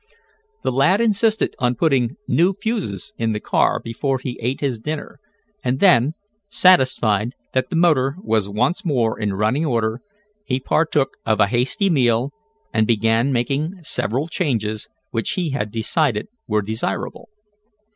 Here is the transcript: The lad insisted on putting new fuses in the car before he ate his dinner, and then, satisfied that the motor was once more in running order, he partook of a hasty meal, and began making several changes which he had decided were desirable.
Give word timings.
The 0.63 0.71
lad 0.71 0.99
insisted 0.99 1.55
on 1.59 1.75
putting 1.75 2.17
new 2.27 2.53
fuses 2.59 3.13
in 3.19 3.33
the 3.33 3.39
car 3.39 3.79
before 3.79 4.17
he 4.17 4.35
ate 4.41 4.59
his 4.59 4.79
dinner, 4.79 5.19
and 5.63 5.79
then, 5.79 6.15
satisfied 6.49 7.33
that 7.53 7.69
the 7.69 7.75
motor 7.75 8.15
was 8.19 8.49
once 8.49 8.83
more 8.83 9.19
in 9.19 9.35
running 9.35 9.63
order, 9.63 10.01
he 10.43 10.59
partook 10.59 11.17
of 11.23 11.39
a 11.39 11.45
hasty 11.45 11.91
meal, 11.91 12.31
and 12.73 12.87
began 12.87 13.31
making 13.31 13.75
several 13.83 14.27
changes 14.27 14.89
which 15.11 15.33
he 15.33 15.51
had 15.51 15.69
decided 15.71 16.29
were 16.47 16.63
desirable. 16.63 17.29